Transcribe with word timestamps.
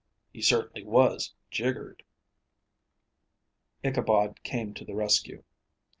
He 0.33 0.41
certainly 0.41 0.83
was 0.83 1.35
"jiggered." 1.51 2.01
Ichabod 3.83 4.41
came 4.41 4.73
to 4.73 4.83
the 4.83 4.95
rescue. 4.95 5.43